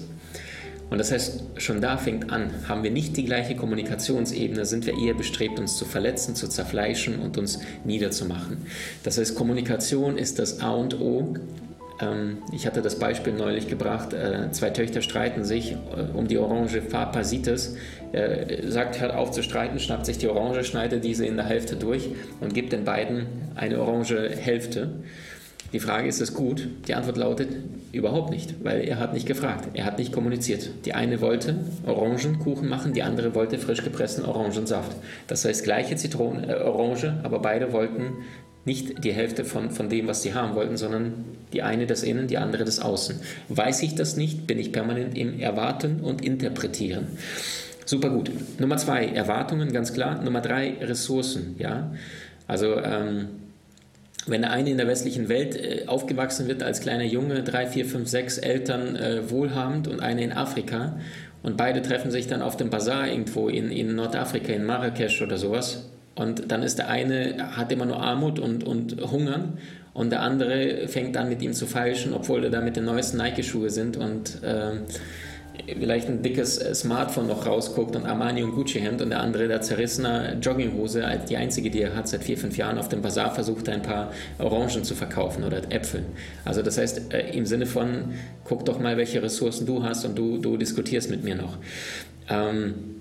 Und 0.90 0.98
das 0.98 1.12
heißt, 1.12 1.44
schon 1.58 1.82
da 1.82 1.98
fängt 1.98 2.32
an, 2.32 2.50
haben 2.68 2.84
wir 2.84 2.90
nicht 2.90 3.16
die 3.16 3.26
gleiche 3.26 3.56
Kommunikationsebene, 3.56 4.66
sind 4.66 4.88
wir 4.88 4.98
eher 4.98 5.14
bestrebt, 5.14 5.60
uns 5.60 5.78
zu 5.78 5.86
verletzen, 5.86 6.34
zu 6.36 6.48
zerfleischen 6.48 7.20
und 7.20 7.38
uns 7.38 7.60
niederzumachen. 7.84 8.58
Das 9.04 9.20
heißt, 9.20 9.36
Kommunikation 9.36 10.18
ist 10.18 10.40
das 10.40 10.62
A 10.62 10.72
und 10.72 11.00
O 11.00 11.36
ähm, 11.36 11.69
ich 12.54 12.66
hatte 12.66 12.82
das 12.82 12.98
Beispiel 12.98 13.34
neulich 13.34 13.68
gebracht, 13.68 14.14
äh, 14.14 14.52
zwei 14.52 14.70
Töchter 14.70 15.02
streiten 15.02 15.44
sich 15.44 15.74
äh, 15.74 16.16
um 16.16 16.28
die 16.28 16.38
Orange 16.38 16.82
Parasites. 16.82 17.76
Er 18.12 18.72
sagt, 18.72 19.02
hört 19.02 19.14
auf 19.14 19.32
zu 19.32 19.44
streiten, 19.44 19.80
schnappt 19.80 20.06
sich 20.06 20.18
die 20.18 20.28
Orange, 20.28 20.64
schneidet 20.64 21.04
diese 21.04 21.26
in 21.26 21.36
der 21.36 21.46
Hälfte 21.46 21.76
durch 21.76 22.10
und 22.40 22.54
gibt 22.54 22.72
den 22.72 22.86
beiden 22.86 23.28
eine 23.56 23.80
orange 23.80 24.30
Hälfte. 24.30 24.90
Die 25.74 25.80
Frage 25.80 26.08
ist 26.08 26.20
es 26.20 26.34
gut? 26.34 26.68
Die 26.88 26.96
Antwort 26.96 27.18
lautet 27.18 27.50
überhaupt 27.92 28.32
nicht, 28.32 28.64
weil 28.64 28.82
er 28.88 28.98
hat 28.98 29.14
nicht 29.14 29.28
gefragt, 29.28 29.70
er 29.74 29.86
hat 29.86 30.00
nicht 30.00 30.12
kommuniziert. 30.12 30.72
Die 30.86 30.96
eine 30.96 31.22
wollte 31.22 31.56
Orangenkuchen 31.86 32.68
machen, 32.68 32.94
die 32.94 33.04
andere 33.04 33.36
wollte 33.36 33.60
frisch 33.60 33.84
gepressten 33.84 34.26
Orangensaft. 34.26 34.96
Das 35.28 35.46
heißt 35.46 35.64
gleiche 35.64 35.96
Zitrone, 35.96 36.48
äh, 36.48 36.64
Orange, 36.64 37.14
aber 37.22 37.40
beide 37.40 37.72
wollten 37.72 38.14
nicht 38.66 39.04
die 39.04 39.14
Hälfte 39.14 39.46
von, 39.46 39.72
von 39.72 39.90
dem, 39.90 40.08
was 40.08 40.22
sie 40.22 40.34
haben 40.34 40.56
wollten, 40.56 40.78
sondern 40.78 41.26
die 41.54 41.62
eine 41.62 41.88
das 41.88 42.04
Innen, 42.04 42.28
die 42.28 42.38
andere 42.38 42.66
das 42.66 42.80
Außen. 42.80 43.20
Weiß 43.48 43.82
ich 43.84 43.96
das 43.96 44.18
nicht, 44.18 44.48
bin 44.48 44.60
ich 44.60 44.72
permanent 44.72 45.18
im 45.18 45.40
Erwarten 45.40 46.02
und 46.02 46.24
Interpretieren. 46.24 47.08
Super 47.86 48.10
gut. 48.10 48.30
Nummer 48.60 48.78
zwei, 48.78 49.08
Erwartungen, 49.08 49.74
ganz 49.74 49.94
klar. 49.94 50.22
Nummer 50.22 50.42
drei, 50.42 50.76
Ressourcen. 50.82 51.56
Ja? 51.58 51.92
Also, 52.48 52.78
ähm, 52.78 53.30
wenn 54.28 54.42
der 54.42 54.52
eine 54.52 54.70
in 54.70 54.78
der 54.78 54.88
westlichen 54.88 55.30
Welt 55.30 55.56
äh, 55.56 55.86
aufgewachsen 55.88 56.48
wird 56.48 56.62
als 56.62 56.82
kleiner 56.82 57.04
Junge, 57.04 57.44
drei, 57.44 57.66
vier, 57.66 57.86
fünf, 57.86 58.08
sechs 58.08 58.38
Eltern 58.38 58.96
äh, 58.96 59.30
wohlhabend 59.32 59.88
und 59.88 60.02
eine 60.02 60.24
in 60.24 60.34
Afrika 60.34 61.00
und 61.42 61.58
beide 61.58 61.82
treffen 61.82 62.12
sich 62.12 62.28
dann 62.28 62.42
auf 62.42 62.58
dem 62.58 62.70
Bazar 62.70 63.08
irgendwo 63.08 63.48
in, 63.48 63.72
in 63.72 63.96
Nordafrika, 63.96 64.54
in 64.54 64.66
Marrakesch 64.66 65.22
oder 65.22 65.38
sowas, 65.38 65.90
und 66.20 66.52
dann 66.52 66.64
ist 66.64 66.78
der 66.78 66.90
eine, 66.90 67.56
hat 67.56 67.72
immer 67.72 67.86
nur 67.86 68.02
Armut 68.02 68.40
und, 68.40 68.66
und 68.66 69.00
Hungern 69.10 69.58
und 69.94 70.10
der 70.10 70.22
andere 70.22 70.90
fängt 70.90 71.16
an 71.16 71.30
mit 71.30 71.42
ihm 71.42 71.54
zu 71.54 71.66
feilschen, 71.66 72.14
obwohl 72.14 72.44
er 72.44 72.50
da 72.50 72.60
mit 72.60 72.76
den 72.76 72.84
neuesten 72.84 73.18
Nike-Schuhe 73.18 73.70
sind 73.70 73.96
und 73.96 74.44
äh, 74.44 74.82
vielleicht 75.80 76.10
ein 76.10 76.22
dickes 76.22 76.56
Smartphone 76.78 77.28
noch 77.28 77.46
rausguckt 77.46 77.96
und 77.96 78.06
Armani 78.06 78.44
und 78.44 78.52
Gucci-Hemd 78.52 79.02
und 79.02 79.12
der 79.12 79.22
andere, 79.22 79.48
der 79.48 79.62
zerrissene 79.62 80.38
Jogginghose, 80.42 81.06
als 81.06 81.26
die 81.26 81.38
einzige, 81.38 81.70
die 81.70 81.84
er 81.84 81.96
hat, 81.96 82.10
seit 82.10 82.26
vier, 82.26 82.38
fünf 82.38 82.58
Jahren 82.58 82.78
auf 82.78 82.90
dem 82.90 83.02
Bazar 83.02 83.34
versucht, 83.34 83.70
ein 83.70 83.82
paar 83.82 84.12
Orangen 84.40 84.84
zu 84.84 84.96
verkaufen 84.96 85.46
oder 85.46 85.72
Äpfel. 85.72 86.04
Also 86.44 86.62
das 86.64 86.78
heißt, 86.78 87.14
äh, 87.14 87.30
im 87.32 87.46
Sinne 87.46 87.66
von, 87.66 88.14
guck 88.44 88.66
doch 88.66 88.78
mal, 88.80 88.98
welche 88.98 89.24
Ressourcen 89.24 89.66
du 89.66 89.84
hast 89.84 90.04
und 90.04 90.18
du, 90.18 90.38
du 90.38 90.58
diskutierst 90.58 91.10
mit 91.10 91.24
mir 91.24 91.36
noch. 91.36 91.58
Ähm, 92.30 92.99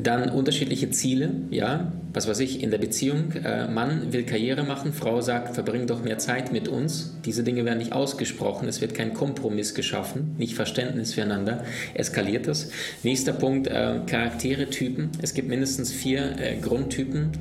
dann 0.00 0.28
unterschiedliche 0.30 0.90
Ziele, 0.90 1.30
ja, 1.50 1.92
was 2.12 2.28
weiß 2.28 2.40
ich, 2.40 2.62
in 2.62 2.70
der 2.70 2.78
Beziehung. 2.78 3.32
Äh, 3.32 3.68
Mann 3.68 4.12
will 4.12 4.22
Karriere 4.24 4.62
machen, 4.62 4.92
Frau 4.92 5.20
sagt, 5.20 5.54
verbring 5.54 5.86
doch 5.86 6.02
mehr 6.02 6.18
Zeit 6.18 6.52
mit 6.52 6.68
uns. 6.68 7.16
Diese 7.24 7.42
Dinge 7.42 7.64
werden 7.64 7.78
nicht 7.78 7.92
ausgesprochen, 7.92 8.68
es 8.68 8.80
wird 8.80 8.94
kein 8.94 9.12
Kompromiss 9.12 9.74
geschaffen, 9.74 10.34
nicht 10.38 10.54
Verständnis 10.54 11.14
füreinander, 11.14 11.64
eskaliert 11.94 12.46
das. 12.46 12.70
Nächster 13.02 13.32
Punkt, 13.32 13.66
äh, 13.66 14.00
Charaktere, 14.06 14.70
Typen. 14.70 15.10
Es 15.20 15.34
gibt 15.34 15.48
mindestens 15.48 15.92
vier 15.92 16.38
äh, 16.38 16.56
Grundtypen. 16.56 17.32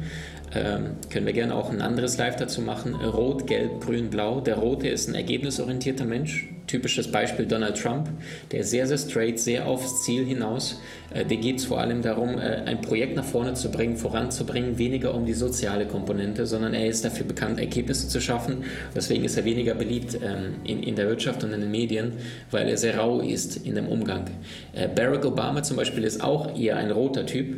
Ähm, 0.55 0.91
können 1.09 1.25
wir 1.25 1.33
gerne 1.33 1.53
auch 1.53 1.69
ein 1.69 1.81
anderes 1.81 2.17
Live 2.17 2.37
dazu 2.37 2.61
machen. 2.61 2.95
Rot, 2.95 3.47
Gelb, 3.47 3.85
Grün, 3.85 4.09
Blau. 4.09 4.39
Der 4.39 4.55
Rote 4.55 4.87
ist 4.87 5.09
ein 5.09 5.15
ergebnisorientierter 5.15 6.05
Mensch 6.05 6.49
typisches 6.67 7.11
Beispiel 7.11 7.45
Donald 7.45 7.81
Trump, 7.81 8.09
der 8.51 8.63
sehr, 8.63 8.85
sehr 8.85 8.97
straight, 8.97 9.39
sehr 9.39 9.65
aufs 9.65 10.03
Ziel 10.03 10.25
hinaus. 10.25 10.81
Äh, 11.13 11.25
der 11.25 11.37
geht 11.37 11.57
es 11.57 11.65
vor 11.65 11.79
allem 11.79 12.01
darum, 12.01 12.37
äh, 12.37 12.63
ein 12.65 12.81
Projekt 12.81 13.15
nach 13.15 13.23
vorne 13.23 13.53
zu 13.53 13.71
bringen, 13.71 13.97
voranzubringen, 13.97 14.77
weniger 14.77 15.15
um 15.15 15.25
die 15.25 15.33
soziale 15.33 15.87
Komponente, 15.87 16.45
sondern 16.45 16.73
er 16.73 16.87
ist 16.87 17.05
dafür 17.05 17.25
bekannt, 17.25 17.59
Ergebnisse 17.59 18.07
zu 18.09 18.19
schaffen. 18.19 18.65
Deswegen 18.95 19.23
ist 19.23 19.37
er 19.37 19.45
weniger 19.45 19.73
beliebt 19.73 20.15
ähm, 20.15 20.55
in, 20.63 20.83
in 20.83 20.95
der 20.95 21.07
Wirtschaft 21.07 21.43
und 21.43 21.53
in 21.53 21.61
den 21.61 21.71
Medien, 21.71 22.13
weil 22.51 22.67
er 22.67 22.77
sehr 22.77 22.97
rau 22.97 23.21
ist 23.21 23.65
in 23.65 23.75
dem 23.75 23.87
Umgang. 23.87 24.25
Äh, 24.73 24.87
Barack 24.87 25.25
Obama 25.25 25.63
zum 25.63 25.77
Beispiel 25.77 26.03
ist 26.03 26.21
auch 26.21 26.57
eher 26.57 26.77
ein 26.77 26.91
roter 26.91 27.25
Typ. 27.25 27.55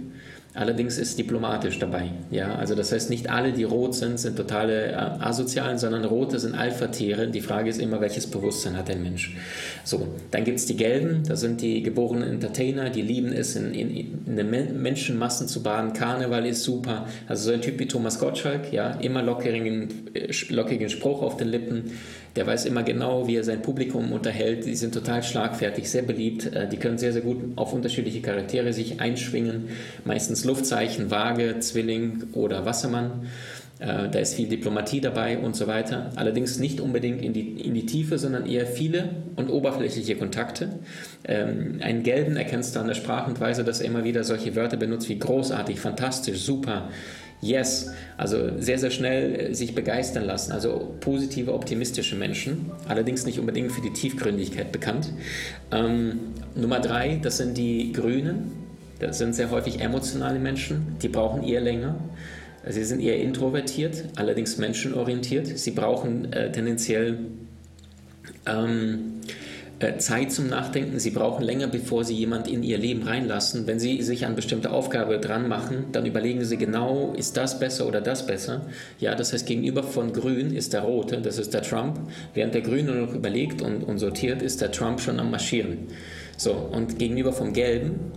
Allerdings 0.53 0.97
ist 0.97 1.17
diplomatisch 1.17 1.79
dabei. 1.79 2.11
Ja, 2.31 2.55
also 2.55 2.75
das 2.75 2.91
heißt, 2.91 3.09
nicht 3.09 3.29
alle, 3.29 3.53
die 3.53 3.63
rot 3.63 3.95
sind, 3.95 4.19
sind 4.19 4.35
totale 4.35 4.91
äh, 4.91 4.95
Asozialen, 4.95 5.77
sondern 5.77 6.05
rote 6.05 6.39
sind 6.39 6.55
Alpha-Tiere. 6.55 7.27
Die 7.27 7.41
Frage 7.41 7.69
ist 7.69 7.79
immer, 7.79 8.01
welches 8.01 8.27
Bewusstsein 8.27 8.75
hat 8.75 8.89
ein 8.89 9.03
Mensch? 9.03 9.35
So, 9.83 10.07
dann 10.31 10.43
gibt 10.43 10.59
es 10.59 10.65
die 10.65 10.75
Gelben, 10.75 11.23
das 11.27 11.41
sind 11.41 11.61
die 11.61 11.83
geborenen 11.83 12.29
Entertainer, 12.29 12.89
die 12.89 13.01
lieben 13.01 13.31
es, 13.31 13.55
in, 13.55 13.73
in, 13.73 14.25
in 14.25 14.35
den 14.35 14.81
Menschenmassen 14.81 15.47
zu 15.47 15.61
baden. 15.61 15.93
Karneval 15.93 16.45
ist 16.45 16.63
super. 16.63 17.05
Also 17.27 17.49
so 17.49 17.53
ein 17.53 17.61
Typ 17.61 17.79
wie 17.79 17.87
Thomas 17.87 18.19
Gottschalk, 18.19 18.73
ja, 18.73 18.91
immer 19.01 19.21
lockigen, 19.21 19.89
äh, 20.08 20.08
lockigen 20.49 20.89
Spruch 20.89 21.21
auf 21.21 21.37
den 21.37 21.47
Lippen. 21.47 21.91
Der 22.35 22.45
weiß 22.45 22.65
immer 22.65 22.83
genau, 22.83 23.27
wie 23.27 23.35
er 23.35 23.43
sein 23.43 23.61
Publikum 23.61 24.11
unterhält. 24.11 24.65
Die 24.65 24.75
sind 24.75 24.93
total 24.93 25.23
schlagfertig, 25.23 25.89
sehr 25.89 26.03
beliebt. 26.03 26.45
Äh, 26.47 26.67
die 26.67 26.77
können 26.77 26.97
sehr, 26.97 27.13
sehr 27.13 27.21
gut 27.21 27.37
auf 27.55 27.73
unterschiedliche 27.73 28.21
Charaktere 28.21 28.73
sich 28.73 29.01
einschwingen. 29.01 29.69
Meistens 30.05 30.45
Luftzeichen, 30.45 31.11
Waage, 31.11 31.59
Zwilling 31.59 32.23
oder 32.33 32.65
Wassermann. 32.65 33.27
Äh, 33.79 34.09
da 34.09 34.19
ist 34.19 34.35
viel 34.35 34.49
Diplomatie 34.49 34.99
dabei 34.99 35.37
und 35.39 35.55
so 35.55 35.65
weiter. 35.65 36.11
Allerdings 36.15 36.59
nicht 36.59 36.81
unbedingt 36.81 37.21
in 37.21 37.31
die, 37.31 37.61
in 37.61 37.73
die 37.73 37.85
Tiefe, 37.85 38.17
sondern 38.17 38.45
eher 38.45 38.67
viele 38.67 39.09
und 39.37 39.49
oberflächliche 39.49 40.15
Kontakte. 40.15 40.79
Ähm, 41.23 41.79
einen 41.81 42.03
Gelben 42.03 42.35
erkennst 42.35 42.75
du 42.75 42.81
an 42.81 42.87
der 42.87 42.95
Sprache 42.95 43.29
und 43.29 43.39
Weise, 43.39 43.63
dass 43.63 43.79
er 43.79 43.87
immer 43.87 44.03
wieder 44.03 44.25
solche 44.25 44.55
Wörter 44.57 44.75
benutzt 44.75 45.07
wie 45.07 45.17
großartig, 45.17 45.79
fantastisch, 45.79 46.41
super, 46.41 46.89
Yes, 47.41 47.91
also 48.17 48.59
sehr, 48.59 48.77
sehr 48.79 48.91
schnell 48.91 49.35
äh, 49.35 49.53
sich 49.53 49.73
begeistern 49.73 50.25
lassen. 50.25 50.51
Also 50.51 50.93
positive, 50.99 51.53
optimistische 51.53 52.15
Menschen, 52.15 52.71
allerdings 52.87 53.25
nicht 53.25 53.39
unbedingt 53.39 53.71
für 53.71 53.81
die 53.81 53.93
Tiefgründigkeit 53.93 54.71
bekannt. 54.71 55.13
Ähm, 55.71 56.19
Nummer 56.55 56.79
drei, 56.79 57.19
das 57.21 57.37
sind 57.37 57.57
die 57.57 57.93
Grünen. 57.93 58.51
Das 58.99 59.17
sind 59.17 59.33
sehr 59.33 59.49
häufig 59.49 59.79
emotionale 59.79 60.39
Menschen, 60.39 60.97
die 61.01 61.07
brauchen 61.07 61.43
eher 61.43 61.61
länger. 61.61 61.95
Sie 62.67 62.83
sind 62.83 62.99
eher 62.99 63.17
introvertiert, 63.21 64.03
allerdings 64.17 64.57
menschenorientiert. 64.57 65.47
Sie 65.47 65.71
brauchen 65.71 66.33
äh, 66.33 66.51
tendenziell 66.51 67.19
ähm, 68.45 69.18
äh, 69.18 69.18
Zeit 69.99 70.31
zum 70.31 70.47
Nachdenken. 70.47 70.99
Sie 70.99 71.11
brauchen 71.11 71.43
länger, 71.43 71.67
bevor 71.67 72.03
Sie 72.03 72.15
jemand 72.15 72.49
in 72.49 72.63
Ihr 72.63 72.77
Leben 72.77 73.03
reinlassen. 73.03 73.65
Wenn 73.65 73.79
Sie 73.79 74.01
sich 74.01 74.25
an 74.25 74.35
bestimmte 74.35 74.71
Aufgabe 74.71 75.19
dran 75.19 75.47
machen, 75.47 75.85
dann 75.93 76.05
überlegen 76.05 76.43
Sie 76.43 76.57
genau, 76.57 77.13
ist 77.15 77.37
das 77.37 77.59
besser 77.59 77.87
oder 77.87 78.01
das 78.01 78.27
besser. 78.27 78.65
Ja, 78.99 79.15
das 79.15 79.31
heißt, 79.31 79.45
gegenüber 79.45 79.83
von 79.83 80.11
Grün 80.11 80.53
ist 80.53 80.73
der 80.73 80.81
Rote, 80.81 81.21
das 81.21 81.37
ist 81.37 81.53
der 81.53 81.61
Trump. 81.61 81.97
Während 82.33 82.53
der 82.53 82.61
Grüne 82.61 82.91
noch 82.91 83.13
überlegt 83.13 83.61
und, 83.61 83.83
und 83.83 83.99
sortiert, 83.99 84.41
ist 84.41 84.59
der 84.59 84.71
Trump 84.71 84.99
schon 84.99 85.19
am 85.19 85.31
Marschieren. 85.31 85.87
So, 86.35 86.53
und 86.53 86.99
gegenüber 86.99 87.31
vom 87.31 87.53
Gelben 87.53 88.11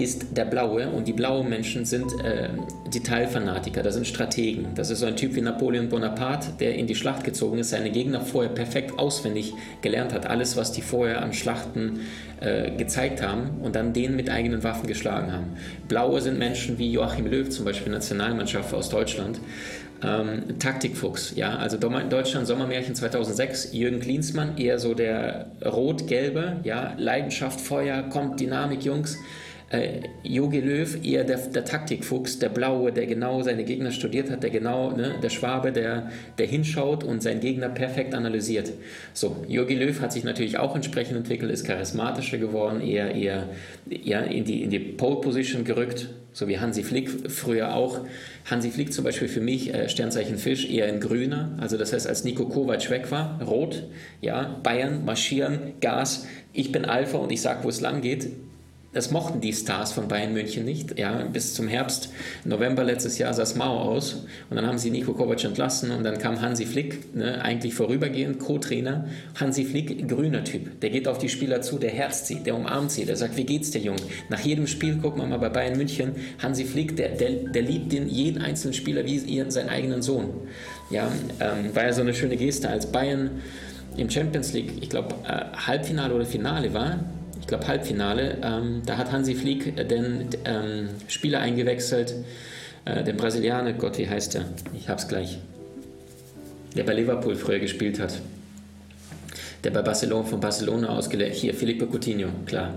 ist 0.00 0.36
der 0.36 0.44
Blaue 0.44 0.88
und 0.88 1.06
die 1.06 1.12
blauen 1.12 1.48
Menschen 1.48 1.84
sind 1.84 2.12
äh, 2.24 2.48
Detailfanatiker, 2.92 3.82
das 3.82 3.94
sind 3.94 4.06
Strategen. 4.06 4.68
Das 4.74 4.90
ist 4.90 5.00
so 5.00 5.06
ein 5.06 5.16
Typ 5.16 5.34
wie 5.34 5.40
Napoleon 5.40 5.88
Bonaparte, 5.88 6.48
der 6.58 6.74
in 6.74 6.86
die 6.86 6.94
Schlacht 6.94 7.24
gezogen 7.24 7.58
ist, 7.58 7.70
seine 7.70 7.90
Gegner 7.90 8.20
vorher 8.20 8.50
perfekt 8.50 8.98
auswendig 8.98 9.52
gelernt 9.82 10.12
hat, 10.12 10.26
alles, 10.26 10.56
was 10.56 10.72
die 10.72 10.82
vorher 10.82 11.22
an 11.22 11.32
Schlachten 11.32 12.00
äh, 12.40 12.70
gezeigt 12.70 13.22
haben 13.22 13.60
und 13.62 13.76
dann 13.76 13.92
denen 13.92 14.16
mit 14.16 14.30
eigenen 14.30 14.62
Waffen 14.64 14.86
geschlagen 14.86 15.32
haben. 15.32 15.56
Blaue 15.88 16.20
sind 16.20 16.38
Menschen 16.38 16.78
wie 16.78 16.90
Joachim 16.90 17.26
Löw, 17.26 17.48
zum 17.48 17.64
Beispiel 17.64 17.92
Nationalmannschaft 17.92 18.74
aus 18.74 18.88
Deutschland. 18.88 19.40
Ähm, 20.02 20.58
Taktikfuchs, 20.58 21.34
ja, 21.36 21.56
also 21.56 21.76
Deutschland 21.76 22.46
Sommermärchen 22.46 22.94
2006, 22.94 23.74
Jürgen 23.74 24.00
Klinsmann, 24.00 24.56
eher 24.56 24.78
so 24.78 24.94
der 24.94 25.50
rot-gelbe, 25.62 26.56
ja, 26.64 26.94
Leidenschaft, 26.96 27.60
Feuer, 27.60 28.04
kommt 28.04 28.40
Dynamik, 28.40 28.82
Jungs 28.82 29.18
äh, 29.70 30.00
Jogi 30.24 30.60
Löw 30.60 30.98
eher 31.04 31.22
der, 31.22 31.38
der, 31.38 31.64
Taktikfuchs, 31.64 32.40
der 32.40 32.48
Blaue, 32.48 32.92
der 32.92 33.06
genau 33.06 33.40
seine 33.42 33.64
Gegner 33.64 33.92
studiert 33.92 34.28
hat, 34.28 34.42
der 34.42 34.50
genau, 34.50 34.90
ne, 34.90 35.14
der 35.22 35.30
Schwabe, 35.30 35.70
der, 35.70 36.10
der 36.38 36.46
hinschaut 36.46 37.04
und 37.04 37.22
seinen 37.22 37.40
Gegner 37.40 37.68
perfekt 37.68 38.14
analysiert. 38.14 38.72
So, 39.14 39.44
Jogi 39.48 39.76
Löw 39.76 40.00
hat 40.00 40.12
sich 40.12 40.24
natürlich 40.24 40.58
auch 40.58 40.74
entsprechend 40.74 41.16
entwickelt, 41.16 41.52
ist 41.52 41.64
charismatischer 41.64 42.38
geworden, 42.38 42.80
eher, 42.80 43.14
eher, 43.14 43.48
eher 43.88 44.26
in 44.26 44.44
die, 44.44 44.62
in 44.62 44.70
die 44.70 44.80
Pole 44.80 45.20
Position 45.20 45.64
gerückt, 45.64 46.08
so 46.32 46.48
wie 46.48 46.58
Hansi 46.58 46.82
Flick 46.82 47.30
früher 47.30 47.74
auch. 47.74 48.00
Hansi 48.50 48.70
Flick 48.70 48.92
zum 48.92 49.04
Beispiel 49.04 49.28
für 49.28 49.40
mich, 49.40 49.72
äh, 49.72 49.88
Sternzeichen 49.88 50.38
Fisch, 50.38 50.68
eher 50.68 50.88
in 50.88 50.98
grüner. 50.98 51.56
Also 51.60 51.76
das 51.76 51.92
heißt, 51.92 52.08
als 52.08 52.24
Nico 52.24 52.46
Kovac 52.46 52.90
weg 52.90 53.12
war, 53.12 53.40
rot, 53.42 53.84
ja, 54.20 54.58
Bayern, 54.64 55.04
marschieren, 55.04 55.74
Gas, 55.80 56.26
ich 56.52 56.72
bin 56.72 56.84
Alpha 56.84 57.18
und 57.18 57.30
ich 57.30 57.40
sage, 57.40 57.62
wo 57.62 57.68
es 57.68 57.80
lang 57.80 58.00
geht 58.00 58.30
das 58.92 59.12
mochten 59.12 59.40
die 59.40 59.52
Stars 59.52 59.92
von 59.92 60.08
Bayern 60.08 60.32
München 60.32 60.64
nicht. 60.64 60.98
Ja, 60.98 61.22
bis 61.24 61.54
zum 61.54 61.68
Herbst, 61.68 62.10
November 62.44 62.82
letztes 62.82 63.18
Jahr 63.18 63.32
sah 63.32 63.44
es 63.44 63.54
mau 63.54 63.78
aus. 63.78 64.24
Und 64.48 64.56
dann 64.56 64.66
haben 64.66 64.78
sie 64.78 64.90
Nico 64.90 65.12
Kovac 65.12 65.44
entlassen 65.44 65.92
und 65.92 66.02
dann 66.02 66.18
kam 66.18 66.40
Hansi 66.40 66.66
Flick, 66.66 67.14
ne, 67.14 67.40
eigentlich 67.42 67.72
vorübergehend, 67.74 68.40
Co-Trainer. 68.40 69.06
Hansi 69.38 69.64
Flick, 69.64 70.08
grüner 70.08 70.42
Typ. 70.42 70.80
Der 70.80 70.90
geht 70.90 71.06
auf 71.06 71.18
die 71.18 71.28
Spieler 71.28 71.62
zu, 71.62 71.78
der 71.78 71.90
herzt 71.90 72.26
sie, 72.26 72.40
der 72.40 72.56
umarmt 72.56 72.90
sie, 72.90 73.04
der 73.04 73.16
sagt, 73.16 73.36
wie 73.36 73.44
geht's 73.44 73.70
der 73.70 73.80
Junge? 73.80 74.00
Nach 74.28 74.40
jedem 74.40 74.66
Spiel, 74.66 74.96
gucken 74.96 75.22
wir 75.22 75.28
mal 75.28 75.38
bei 75.38 75.50
Bayern 75.50 75.76
München, 75.76 76.16
Hansi 76.42 76.64
Flick, 76.64 76.96
der, 76.96 77.10
der, 77.10 77.30
der 77.30 77.62
liebt 77.62 77.92
den, 77.92 78.08
jeden 78.08 78.42
einzelnen 78.42 78.74
Spieler 78.74 79.04
wie 79.04 79.16
ihren, 79.18 79.52
seinen 79.52 79.68
eigenen 79.68 80.02
Sohn. 80.02 80.30
Ja, 80.90 81.12
ähm, 81.38 81.74
war 81.74 81.84
ja 81.84 81.92
so 81.92 82.00
eine 82.00 82.12
schöne 82.12 82.36
Geste, 82.36 82.68
als 82.68 82.90
Bayern 82.90 83.30
im 83.96 84.10
Champions 84.10 84.52
League, 84.52 84.72
ich 84.80 84.88
glaube, 84.88 85.14
äh, 85.28 85.56
Halbfinale 85.56 86.12
oder 86.14 86.24
Finale 86.24 86.74
war, 86.74 86.98
glaube 87.46 87.66
Halbfinale, 87.66 88.38
ähm, 88.42 88.82
da 88.86 88.96
hat 88.96 89.12
Hansi 89.12 89.34
Flick 89.34 89.76
den 89.88 90.28
ähm, 90.44 90.88
Spieler 91.08 91.40
eingewechselt, 91.40 92.14
äh, 92.84 93.02
den 93.04 93.16
Brasilianer, 93.16 93.72
Gott, 93.72 93.98
wie 93.98 94.08
heißt 94.08 94.34
der? 94.34 94.44
Ich 94.76 94.88
hab's 94.88 95.08
gleich. 95.08 95.38
Der 96.76 96.84
bei 96.84 96.94
Liverpool 96.94 97.34
früher 97.36 97.58
gespielt 97.58 98.00
hat. 98.00 98.20
Der 99.64 99.70
bei 99.70 99.82
Barcelona 99.82 100.24
von 100.24 100.40
Barcelona 100.40 100.88
ausgelegt. 100.88 101.36
Hier, 101.36 101.54
Felipe 101.54 101.86
Coutinho, 101.86 102.28
klar. 102.46 102.74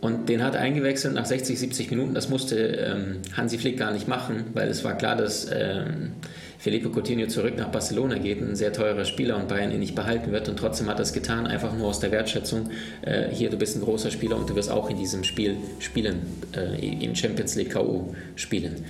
Und 0.00 0.28
den 0.28 0.42
hat 0.42 0.54
eingewechselt 0.54 1.14
nach 1.14 1.26
60, 1.26 1.58
70 1.58 1.90
Minuten. 1.90 2.14
Das 2.14 2.28
musste 2.28 2.56
ähm, 2.56 3.16
Hansi 3.36 3.58
Flick 3.58 3.78
gar 3.78 3.92
nicht 3.92 4.06
machen, 4.06 4.44
weil 4.54 4.68
es 4.68 4.84
war 4.84 4.96
klar, 4.96 5.16
dass 5.16 5.48
ähm, 5.52 6.12
Felipe 6.58 6.90
Coutinho 6.90 7.28
zurück 7.28 7.56
nach 7.56 7.68
Barcelona 7.68 8.18
geht, 8.18 8.42
ein 8.42 8.56
sehr 8.56 8.72
teurer 8.72 9.04
Spieler 9.04 9.36
und 9.36 9.46
Bayern 9.46 9.70
ihn 9.70 9.78
nicht 9.78 9.94
behalten 9.94 10.32
wird. 10.32 10.48
Und 10.48 10.58
trotzdem 10.58 10.88
hat 10.88 10.98
er 10.98 11.02
es 11.02 11.12
getan, 11.12 11.46
einfach 11.46 11.72
nur 11.76 11.86
aus 11.86 12.00
der 12.00 12.10
Wertschätzung. 12.10 12.70
Äh, 13.02 13.28
hier, 13.30 13.48
du 13.48 13.56
bist 13.56 13.76
ein 13.76 13.82
großer 13.82 14.10
Spieler 14.10 14.36
und 14.36 14.50
du 14.50 14.56
wirst 14.56 14.70
auch 14.70 14.90
in 14.90 14.96
diesem 14.96 15.22
Spiel 15.22 15.56
spielen, 15.78 16.20
äh, 16.56 17.04
im 17.04 17.14
Champions 17.14 17.54
League 17.54 17.70
K.O. 17.70 18.12
spielen. 18.34 18.84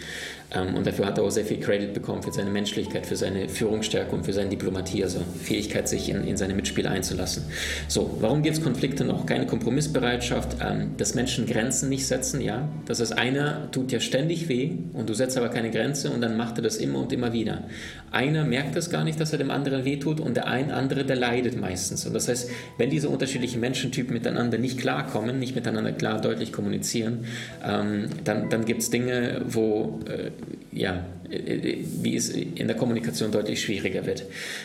Ähm, 0.54 0.74
und 0.74 0.86
dafür 0.86 1.06
hat 1.06 1.18
er 1.18 1.24
auch 1.24 1.30
sehr 1.30 1.44
viel 1.44 1.60
Credit 1.60 1.92
bekommen 1.92 2.22
für 2.22 2.32
seine 2.32 2.50
Menschlichkeit, 2.50 3.06
für 3.06 3.16
seine 3.16 3.48
Führungsstärke 3.48 4.14
und 4.14 4.24
für 4.24 4.32
seine 4.32 4.48
Diplomatie, 4.48 5.02
also 5.04 5.20
Fähigkeit, 5.42 5.88
sich 5.88 6.08
in, 6.08 6.24
in 6.26 6.36
seine 6.36 6.54
Mitspieler 6.54 6.90
einzulassen. 6.90 7.44
So, 7.86 8.16
warum 8.20 8.42
gibt 8.42 8.56
es 8.56 8.62
Konflikte 8.62 9.04
noch? 9.04 9.26
Keine 9.26 9.46
Kompromissbereitschaft, 9.46 10.56
ähm, 10.60 10.96
dass 10.96 11.14
Menschen 11.14 11.46
Grenzen 11.46 11.88
nicht 11.88 12.06
setzen, 12.06 12.40
ja. 12.40 12.68
Das 12.86 13.00
ist 13.00 13.12
einer 13.12 13.70
tut 13.72 13.92
ja 13.92 14.00
ständig 14.00 14.48
weh 14.48 14.72
und 14.94 15.08
du 15.08 15.14
setzt 15.14 15.36
aber 15.36 15.48
keine 15.48 15.70
Grenze 15.70 16.10
und 16.10 16.20
dann 16.20 16.36
macht 16.36 16.58
er 16.58 16.62
das 16.62 16.76
immer 16.76 17.00
und 17.00 17.12
immer 17.12 17.32
wieder. 17.32 17.64
Einer 18.10 18.44
merkt 18.44 18.76
das 18.76 18.90
gar 18.90 19.04
nicht, 19.04 19.20
dass 19.20 19.32
er 19.32 19.38
dem 19.38 19.50
anderen 19.50 19.84
wehtut 19.84 20.20
und 20.20 20.36
der 20.36 20.46
ein 20.46 20.70
andere, 20.70 21.04
der 21.04 21.16
leidet 21.16 21.60
meistens. 21.60 22.06
Und 22.06 22.14
das 22.14 22.28
heißt, 22.28 22.50
wenn 22.76 22.90
diese 22.90 23.08
unterschiedlichen 23.08 23.60
Menschentypen 23.60 24.12
miteinander 24.12 24.58
nicht 24.58 24.78
klarkommen, 24.78 25.38
nicht 25.38 25.54
miteinander 25.54 25.92
klar 25.92 26.20
deutlich 26.20 26.52
kommunizieren, 26.52 27.26
ähm, 27.64 28.08
dann, 28.24 28.48
dann 28.50 28.64
gibt 28.64 28.82
es 28.82 28.90
Dinge, 28.90 29.42
wo 29.46 30.00
äh, 30.06 30.30
ja, 30.72 31.04
wie 31.28 32.16
es 32.16 32.30
in 32.30 32.66
der 32.66 32.76
Kommunikation 32.76 33.30
deutlich 33.30 33.60
schwieriger 33.60 34.06
wird. 34.06 34.24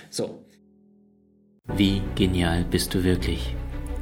So. 0.09 0.43
Wie 1.75 2.01
genial 2.15 2.65
bist 2.69 2.93
du 2.93 3.03
wirklich? 3.03 3.55